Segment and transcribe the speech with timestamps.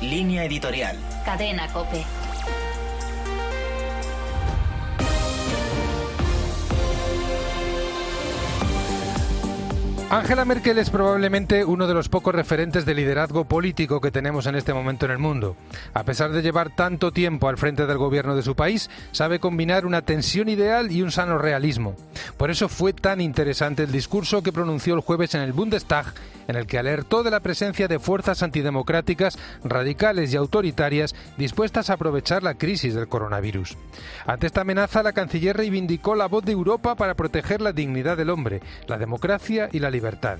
[0.00, 0.96] Línea editorial.
[1.24, 2.04] Cadena Cope.
[10.10, 14.54] Angela Merkel es probablemente uno de los pocos referentes de liderazgo político que tenemos en
[14.54, 15.56] este momento en el mundo.
[15.92, 19.84] A pesar de llevar tanto tiempo al frente del gobierno de su país, sabe combinar
[19.84, 21.94] una tensión ideal y un sano realismo.
[22.36, 26.06] Por eso fue tan interesante el discurso que pronunció el jueves en el Bundestag,
[26.48, 31.92] en el que alertó de la presencia de fuerzas antidemocráticas, radicales y autoritarias dispuestas a
[31.92, 33.76] aprovechar la crisis del coronavirus.
[34.26, 38.30] Ante esta amenaza, la canciller reivindicó la voz de Europa para proteger la dignidad del
[38.30, 40.38] hombre, la democracia y la libertad.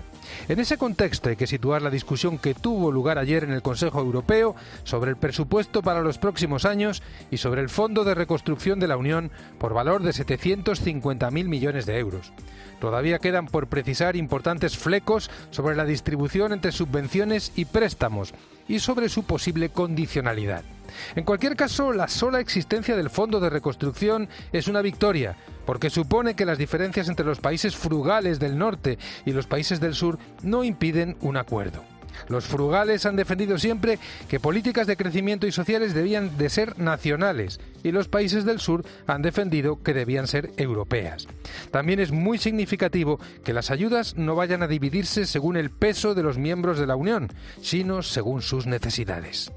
[0.49, 4.01] En ese contexto hay que situar la discusión que tuvo lugar ayer en el Consejo
[4.01, 8.89] Europeo sobre el presupuesto para los próximos años y sobre el Fondo de Reconstrucción de
[8.89, 12.33] la Unión por valor de 750.000 millones de euros.
[12.81, 18.33] Todavía quedan por precisar importantes flecos sobre la distribución entre subvenciones y préstamos
[18.69, 20.65] y sobre su posible condicionalidad.
[21.17, 25.37] En cualquier caso, la sola existencia del Fondo de Reconstrucción es una victoria,
[25.67, 29.95] porque supone que las diferencias entre los países frugales del norte y los países del
[29.95, 31.85] sur no impiden un acuerdo.
[32.29, 37.61] Los frugales han defendido siempre que políticas de crecimiento y sociales debían de ser nacionales
[37.85, 41.29] y los países del sur han defendido que debían ser europeas.
[41.71, 46.23] También es muy significativo que las ayudas no vayan a dividirse según el peso de
[46.23, 47.29] los miembros de la Unión,
[47.63, 49.53] sino según sus necesidades.